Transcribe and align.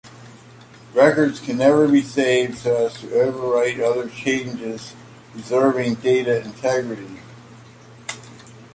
Records 0.95 1.39
can 1.39 1.57
never 1.59 1.87
be 1.87 2.01
saved 2.01 2.57
so 2.57 2.87
as 2.87 2.95
to 3.01 3.05
overwrite 3.09 3.79
other 3.79 4.09
changes, 4.09 4.95
preserving 5.31 5.93
data 5.93 6.41
integrity. 6.43 7.19